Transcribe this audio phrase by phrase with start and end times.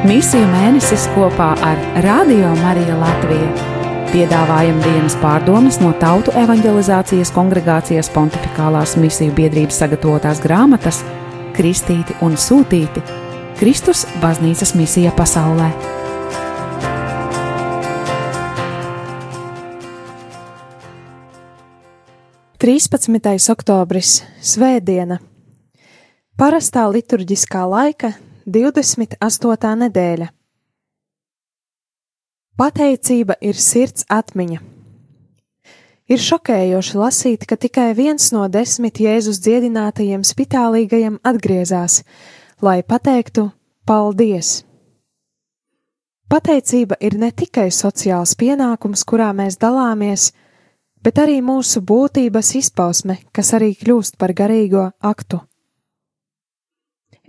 [0.00, 3.48] Misiju mēnesis kopā ar Radio Mariju Latviju.
[4.08, 11.02] Piedāvājam dienas pārdomas no Tautu evanģelizācijas kongregācijas pontificālās misiju biedrības sagatavotās grāmatas
[11.52, 13.02] Kristīti un Sūtīti-
[13.60, 15.68] Kristus baznīcas misija pasaulē.
[22.56, 24.22] Trīspadsmitais oktobris-
[24.54, 25.20] Svētdiena.
[26.40, 28.14] Parastā liturģiskā laika
[28.50, 29.74] 28.
[29.78, 30.26] nedēļa.
[32.58, 34.58] Pateicība ir sirds atmiņa.
[36.10, 42.00] Ir šokējoši lasīt, ka tikai viens no desmit Jēzus dziedinātajiem spitālīgajiem atgriezās,
[42.58, 43.52] lai pateiktu
[43.86, 44.64] paldies.
[46.26, 50.32] Pateicība ir ne tikai sociāls pienākums, kurā mēs dalāmies,
[50.98, 55.38] bet arī mūsu būtības izpausme, kas arī kļūst par garīgo aktu.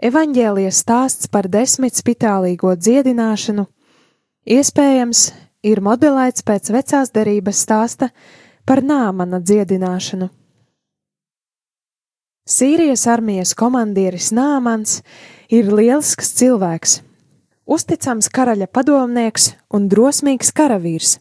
[0.02, 3.68] Evanģēlijas stāsts par desmit spitālīgo dziedināšanu
[4.50, 5.20] iespējams
[5.62, 8.08] ir modelēts pēc vecās derības stāsta
[8.66, 10.32] par nāmana dziedināšanu.
[12.50, 15.04] Sīrijas armijas komandieris Nāmans
[15.54, 16.98] ir lielisks cilvēks,
[17.70, 21.20] uzticams karaļa padomnieks un drosmīgs karavīrs.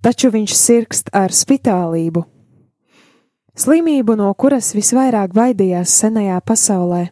[0.00, 2.24] Taču viņš sirgst ar spitālību
[3.58, 7.08] slimību, no kuras visvairāk baidījās senajā pasaulē.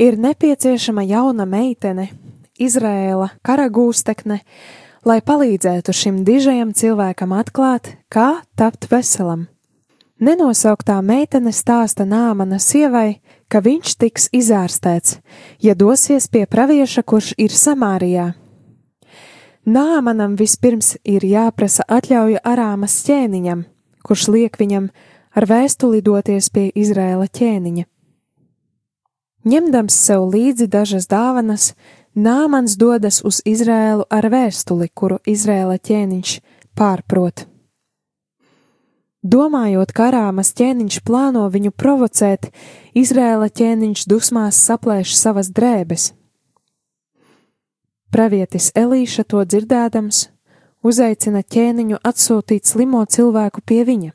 [0.00, 2.10] Ir nepieciešama jauna meitene,
[2.60, 4.36] Izrēla karagūstekne,
[5.08, 9.46] lai palīdzētu šim dižajam cilvēkam atklāt, kā tapt veselam.
[10.20, 15.16] Nenosauktā meitene stāsta Nāmana sievai, ka viņš tiks izārstēts,
[15.64, 18.34] ja dosies pie pravieša, kurš ir Samārijā.
[19.64, 23.64] Nāmanam vispirms ir jāprasa atļauja Arāmas ķēniņam,
[24.10, 24.90] kurš liek viņam
[25.38, 27.86] ar vēstuli doties pie Izraēla ķēniņa.
[29.46, 31.70] Ņemdams sev līdzi dažas dāvanas,
[32.10, 36.32] Nāmans dodas uz Izraēlu ar vēstuli, kuru Izraēla ķēniņš
[36.74, 37.44] pārprot.
[39.22, 42.50] Domājot, ka Arāmas ķēniņš plāno viņu provocēt,
[42.98, 46.10] Izraēla ķēniņš dusmās saplēš savas drēbes.
[48.10, 50.24] Pravietis Elīša to dzirdēdams,
[50.82, 54.12] uzaicina ķēniņu atsūtīt slimo cilvēku pie viņa.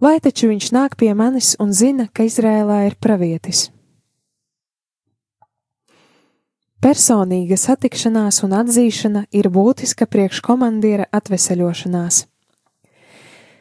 [0.00, 3.68] Lai taču viņš nāk pie manis un zina, ka Izrēlā ir pravietis.
[6.80, 12.22] Personīga satikšanās un atzīšana ir būtiska priekškomandiera atveseļošanās.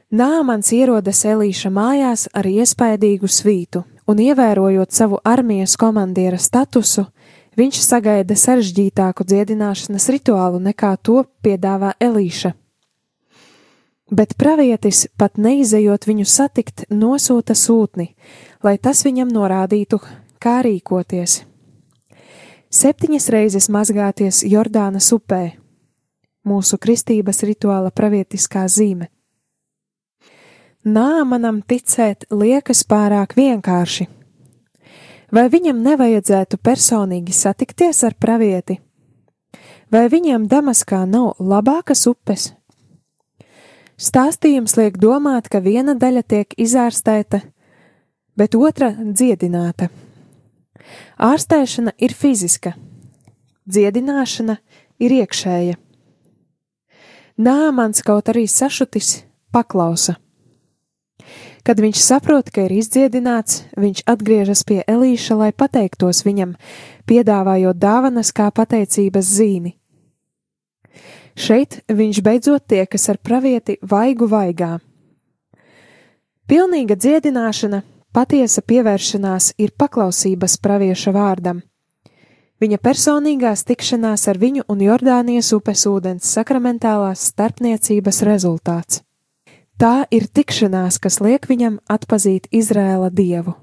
[0.09, 7.09] Nāmans ierodas Elīša mājās ar iespaidīgu svītu, un ievērojot savu armijas komandiera statusu,
[7.59, 12.53] viņš sagaida sarežģītāku dziedināšanas rituālu nekā to piedāvā Elīša.
[14.09, 18.15] Bet pravietis, pat neizejot viņu satikt, nosūta sūtni,
[18.65, 19.99] lai tas viņam norādītu,
[20.41, 21.43] kā rīkoties.
[22.73, 25.43] Septiņas reizes mazgāties Jordānas upē,
[26.45, 29.09] mūsu kristības rituāla pravietiskā zīme.
[30.85, 34.07] Nāmanam ticēt liekas pārāk vienkārši
[35.29, 38.79] Vai viņam nevajadzētu personīgi satikties ar pravieti?
[39.93, 42.51] Vai viņam Damaskā nav labākas upes?
[43.99, 47.41] Stāstījums liek domāt, ka viena daļa tiek izārstēta,
[48.37, 49.89] bet otra dziedināta.
[51.19, 52.73] Ārstēšana ir fiziska,
[53.67, 54.55] dziedināšana
[55.03, 55.75] ir iekšēja.
[57.39, 60.17] Nāmans kaut arī sašutis, paklausa.
[61.69, 66.55] Kad viņš saprot, ka ir izdziedināts, viņš atgriežas pie Elīša, lai pateiktos viņam,
[67.05, 69.75] piedāvājot dāvanas kā pateicības zīmi.
[71.37, 74.79] Šeit viņš beidzot tiekas ar pravieti vaigu vaigā.
[76.49, 77.83] Pilnīga dziedināšana,
[78.17, 81.59] patiesa pievēršanās ir paklausības pravieša vārdam.
[82.57, 89.03] Viņa personīgās tikšanās ar viņu un Jordānijas upes ūdens sakramentālās starpniecības rezultāts.
[89.79, 93.53] Tā ir tikšanās, kas liek viņam atpazīt Izrēla dievu.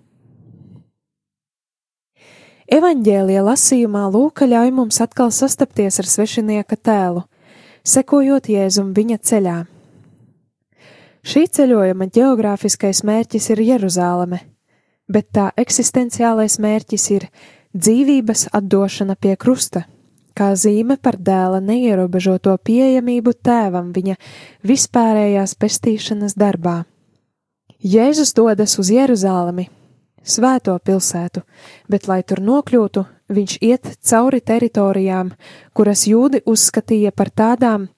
[2.72, 7.26] Evanģēlija lasījumā Lūka ļauj mums atkal sastapties ar svešinieka tēlu,
[7.84, 9.58] sekojot Jēzum viņa ceļā.
[11.26, 14.40] Šī ceļojuma geogrāfiskais mērķis ir Jeruzāleme,
[15.12, 17.28] bet tā eksistenciālais mērķis ir
[17.76, 19.84] dzīvības atdošana pie krusta
[20.36, 24.16] kā zīme par dēla neierobežoto pieejamību tēvam viņa
[24.66, 26.82] vispārējās pestīšanas darbā.
[27.82, 29.68] Jēzus dodas uz Jeruzālemi,
[30.24, 31.42] svēto pilsētu,
[31.88, 35.32] bet, lai tur nokļūtu, viņš iet cauri teritorijām,
[35.76, 37.88] kuras jūdi uzskatīja par tādām,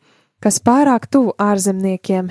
[0.42, 2.30] kas pārāk tuvu ārzemniekiem,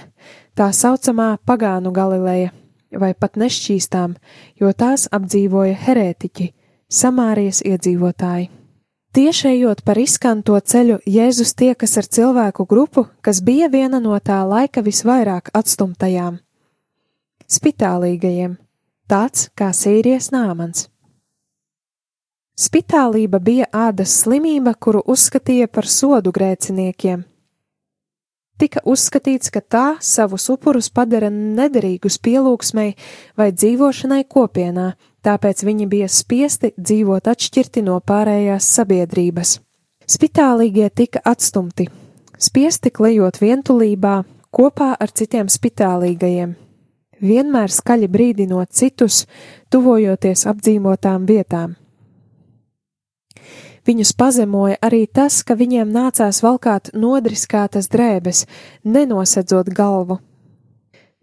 [0.56, 2.54] tā saucamā pagānu Galileja,
[2.92, 4.16] vai pat nešķīstām,
[4.60, 6.54] jo tās apdzīvoja herētiķi,
[6.88, 8.57] Samārijas iedzīvotāji.
[9.18, 14.44] Tieši ejot par izskanto ceļu, Jēzus tiekas ar cilvēku grupu, kas bija viena no tā
[14.46, 16.36] laika visvairāk atstumtajām-
[17.56, 18.54] spitālīgajiem,
[19.10, 20.86] tāds kā sīries nāmans.
[22.54, 27.26] Spitālība bija ādas slimība, kuru uzskatīja par sodu grēciniekiem.
[28.58, 32.96] Tika uzskatīts, ka tā savus upurus padara nederīgus pielūgsmei
[33.38, 34.88] vai dzīvošanai kopienā,
[35.22, 39.60] tāpēc viņi bija spiesti dzīvot atšķirti no pārējās sabiedrības.
[40.10, 41.86] Spitālīgie tika atstumti,
[42.40, 46.56] spiesti klejot vientulībā kopā ar citiem spitālīgajiem,
[47.22, 49.26] vienmēr skaļi brīdinot citus,
[49.70, 51.76] tuvojoties apdzīvotām vietām.
[53.88, 58.44] Viņus pazemoja arī tas, ka viņiem nācās valkāt nodriskātas drēbes,
[58.84, 60.20] nenosedzot galvu.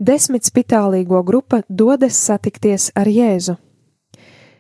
[0.01, 3.59] Desmit spitālīgo grupa dodas satikties ar Jēzu.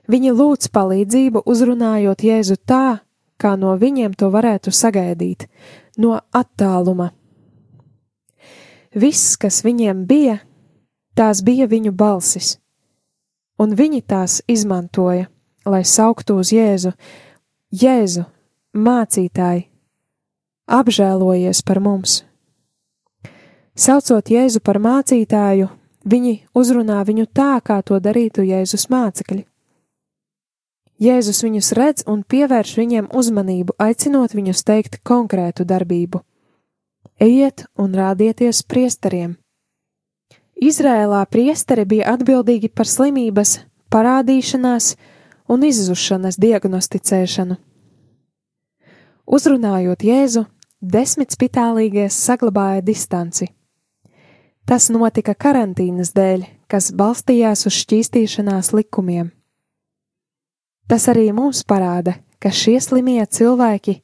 [0.04, 3.00] Viņi lūdz palīdzību, uzrunājot Jēzu tā,
[3.40, 5.48] kā no viņiem to varētu sagaidīt,
[5.96, 7.10] no attāluma.
[8.94, 10.38] Viss, kas viņiem bija,
[11.16, 12.58] tās bija viņu balsis,
[13.58, 15.30] un viņi tās izmantoja,
[15.64, 16.92] lai sauktu uz Jēzu,
[17.75, 18.23] Jēzu,
[18.76, 19.65] mācītāji,
[20.71, 22.12] apžēlojies par mums!
[23.75, 25.73] Saucot Jēzu par mācītāju,
[26.06, 29.43] viņi uzrunā viņu tā, kā to darītu Jēzus mācekļi.
[31.03, 36.21] Jēzus viņus redz un pievērš viņiem uzmanību, aicinot viņus teikt konkrētu darbību.
[37.19, 39.35] Ejiet un rādieties priesteriem!
[40.55, 44.93] Izrēlā priesteri bija atbildīgi par slimības, parādīšanās,
[45.49, 47.56] un izzušanas diagnosticēšanu.
[49.25, 50.44] Uzrunājot Jēzu,
[50.81, 53.49] desmit spitālīgie saglabāja distanci.
[54.64, 59.32] Tas notika karantīnas dēļ, kas balstījās uz šķīstīšanās likumiem.
[60.88, 63.99] Tas arī mums parāda, ka šie slimie cilvēki,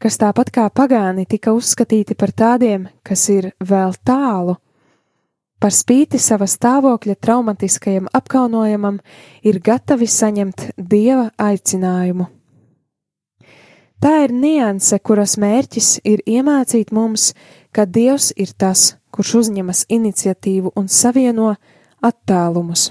[0.00, 4.56] kas tāpat kā pagāni tika uzskatīti par tādiem, kas ir vēl tālu,
[5.60, 8.98] par spīti sava stāvokļa traumatiskajam apkaunojumam,
[9.42, 12.28] ir gatavi saņemt dieva aicinājumu.
[14.04, 17.30] Tā ir nianse, kuras mērķis ir iemācīt mums,
[17.72, 21.54] ka Dievs ir tas, kurš uzņemas iniciatīvu un savieno
[22.04, 22.90] attālumus.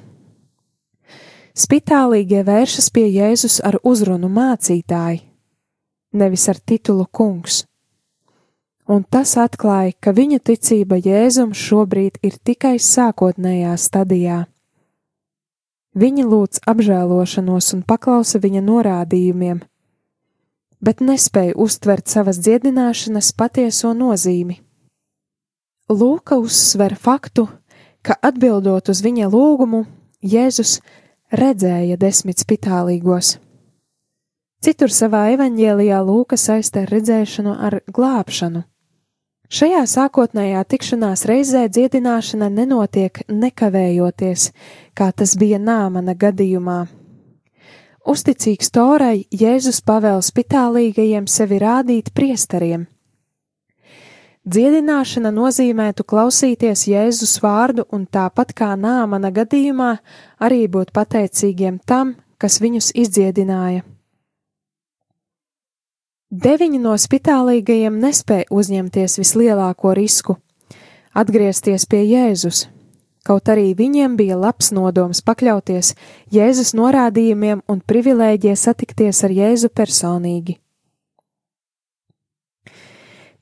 [1.53, 5.21] Spitālīgie vēršas pie Jēzus ar uzrunu mācītāji,
[6.17, 7.61] nevis ar titulu kungs
[8.87, 14.39] un tas atklāja, ka viņa ticība Jēzum šobrīd ir tikai sākotnējā stadijā.
[15.93, 19.61] Viņa lūdz apžēlošanos un paklausa viņa norādījumiem,
[20.81, 24.57] bet nespēja uztvert savas dziedināšanas patieso nozīmi.
[25.93, 27.45] Lūka uzsver faktu,
[28.01, 29.85] ka atbildot uz viņa lūgumu,
[30.23, 30.79] Jēzus
[31.31, 33.37] redzēja desmit spitālīgos.
[34.63, 38.63] Citur savā evaņģēlijā Lūka saista redzēšanu ar glābšanu.
[39.51, 44.51] Šajā sākotnējā tikšanās reizē dziedināšana nenotiek nekavējoties,
[44.95, 46.85] kā tas bija Nāmana gadījumā.
[48.03, 52.87] Uzticīgs Torai Jēzus pavēl spitālīgajiem sevi rādīt priesteriem.
[54.43, 59.93] Dziedināšana nozīmētu klausīties Jēzus vārdu un tāpat kā Nāmana gadījumā
[60.43, 63.85] arī būt pateicīgiem tam, kas viņus izdziedināja.
[66.33, 70.39] Deviņi no spitālīgajiem nespēja uzņemties vislielāko risku-
[71.21, 72.65] atgriezties pie Jēzus,
[73.21, 75.93] kaut arī viņiem bija labs nodoms pakļauties
[76.33, 80.57] Jēzus norādījumiem un privilēģija satikties ar Jēzu personīgi.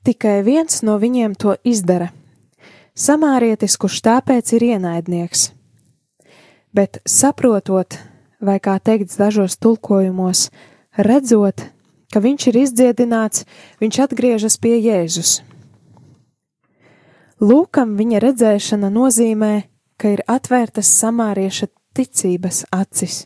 [0.04, 2.12] Tikai viens no viņiem to izdara-
[3.08, 5.50] samārietis, kurš tāpēc ir ienaidnieks.
[6.74, 7.96] Bet saprotot,
[8.38, 10.50] vai kā teikts dažos tulkojumos,
[10.98, 11.72] redzot,
[12.12, 13.46] ka viņš ir izdziedināts,
[13.80, 15.40] viņš atgriežas pie Jēzus.
[17.42, 19.54] Lūkam viņa redzēšana nozīmē,
[19.98, 23.24] ka ir atvērtas samārieša ticības acis.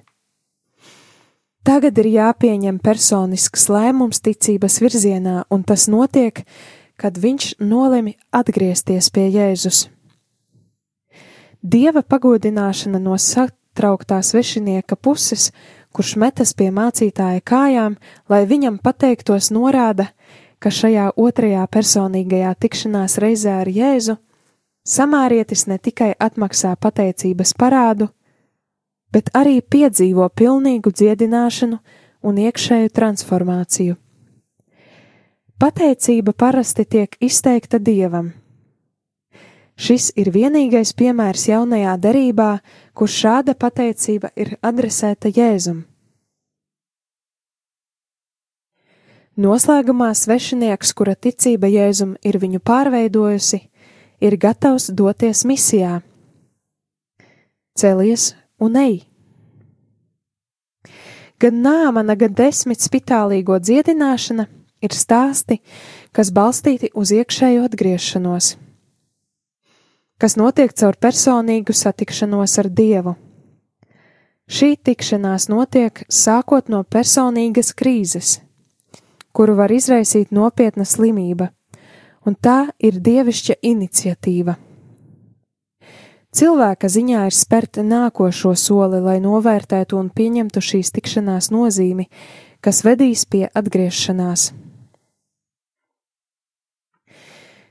[1.66, 6.45] Tagad ir jāpieņem personisks lēmums ticības virzienā, un tas notiek,
[6.97, 9.88] kad viņš nolemi atgriezties pie Jēzus.
[11.66, 15.50] Dieva pagodināšana no satrauktā svešinieka puses
[15.97, 17.97] kurš metas pie mācītāja kājām,
[18.29, 20.11] lai viņam pateiktos, norāda,
[20.61, 24.19] ka šajā otrajā personīgajā tikšanās reizē ar Jēzu
[24.87, 28.11] samārietis ne tikai atmaksā pateicības parādu,
[29.12, 31.79] bet arī piedzīvo pilnīgu dziedināšanu
[32.26, 33.97] un iekšēju transformāciju.
[35.57, 38.35] Pateicība parasti tiek izteikta Dievam.
[39.76, 42.50] Šis ir vienīgais piemērs jaunajā derībā,
[42.97, 45.85] kur šāda pateicība ir adresēta Jēzum.
[49.37, 53.61] Noslēgumā svešinieks, kura ticība Jēzum ir viņu pārveidojusi,
[54.25, 56.00] ir gatavs doties misijā.
[57.76, 59.02] Celies un ej!
[61.37, 64.47] Gan nāmana, gan desmit spitālīgo dziedināšana
[64.80, 65.61] ir stāsti,
[66.16, 68.54] kas balstīti uz iekšējo atgriešanos,
[70.19, 73.17] kas notiek caur personīgu satikšanos ar Dievu.
[74.47, 78.37] Šī tikšanās notiek sākot no personīgas krīzes,
[79.35, 81.51] kuru var izraisīt nopietna slimība,
[82.27, 84.55] un tā ir dievišķa iniciatīva.
[86.37, 92.07] Cilvēka ziņā ir spērt nākošo soli, lai novērtētu un pieņemtu šīs tikšanās nozīmi,
[92.61, 94.51] kas vedīs pie atgriešanās.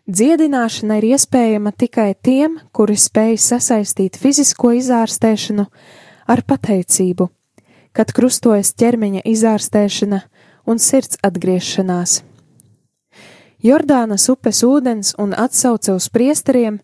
[0.05, 5.65] Dziedināšana ir iespējama tikai tiem, kuri spēj sasaistīt fizisko izārstēšanu
[6.29, 7.25] ar pateicību,
[7.89, 10.21] kad krustojas ķermeņa izārstēšana
[10.69, 12.19] un sirds atgriešanās.
[13.65, 16.77] Jordānas upes ūdens un atsauce uz priesteriem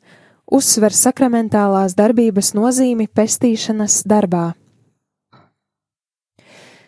[0.50, 4.56] uzsver sakramentālās darbības nozīmi pestīšanas darbā.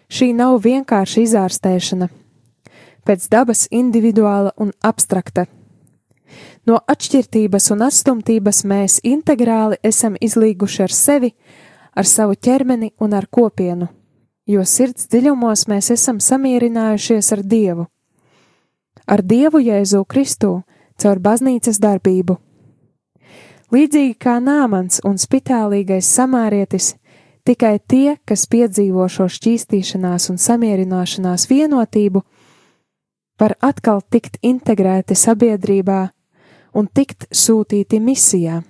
[0.09, 2.09] Šī nav vienkārši izārstēšana,
[3.05, 5.45] pēc dabas individuāla un abstrakta.
[6.65, 11.33] No atšķirtības un atstumtības mēs integrāli esam izlīguši ar sevi,
[11.95, 13.89] ar savu ķermeni un ar kopienu,
[14.47, 17.87] jo sirds dziļumos mēs esam samierinājušies ar Dievu
[19.07, 20.61] ar Dievu Jēzu Kristu
[20.99, 22.37] caur baznīcas darbību.
[23.73, 26.93] Līdzīgi kā nāmans un spitālīgais samārietis,
[27.47, 32.21] tikai tie, kas piedzīvo šo šķīstīšanās un samierināšanās vienotību,
[33.41, 36.03] var atkal tikt integrēti sabiedrībā
[36.73, 38.61] un tikt sūtīti misijā.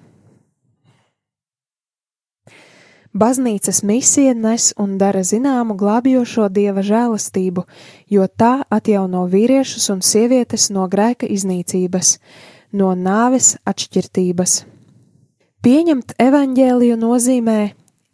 [3.13, 7.61] Baznīcas misija nes un dara zināmu glābjošo dieva žēlastību,
[8.09, 12.17] jo tā atjauno vīriešus un sievietes no grēka iznīcības,
[12.73, 14.55] no nāves atšķirtības.
[15.61, 17.59] Pieņemt evaņģēliju nozīmē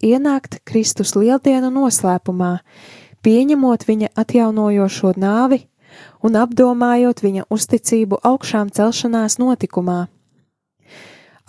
[0.03, 2.57] ienākt Kristus lieldienu noslēpumā,
[3.23, 5.63] pieņemot viņa atjaunojošo nāvi
[6.23, 10.05] un apdomājot viņa uzticību augšām celšanās notikumā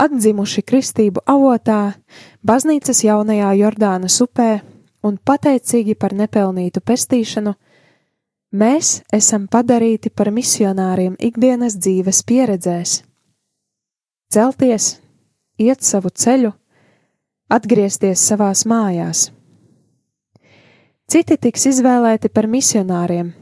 [0.00, 1.92] atdzimuši kristību avotā,
[2.46, 4.60] baznīcas jaunajā Jordānas upē
[5.04, 7.54] un pateicīgi par nepelnītu pestīšanu,
[8.52, 13.00] mēs esam padarīti par misionāriem ikdienas dzīves pieredzēs.
[14.30, 14.94] Celties,
[15.58, 16.52] iet savu ceļu,
[17.50, 19.28] atgriezties savās mājās.
[21.10, 23.32] Citi tiks izvēlēti par misionāriem,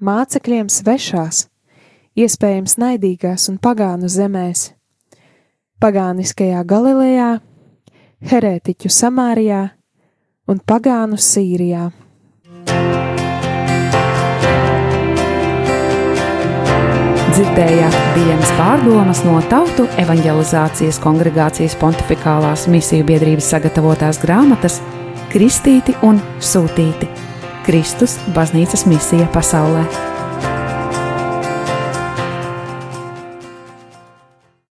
[0.00, 1.46] mācekļiem svešās,
[2.18, 4.72] iespējams naidīgās un pagānu zemēs
[5.78, 7.38] pagāniskajā Galilejā,
[8.30, 9.62] herētiķu Samārijā
[10.50, 11.88] un pagānu Sīrijā.
[17.38, 24.80] Dzirdējāt dienas pārdomas no Tautu evanģelizācijas kongregācijas pontificālās misiju biedrības sagatavotās grāmatas
[25.30, 27.06] Kristīti un Sūtīti-
[27.68, 30.17] Kristus baznīcas misija pasaulē.